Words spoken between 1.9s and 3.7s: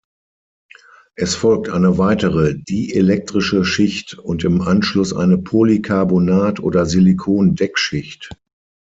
weitere dielektrische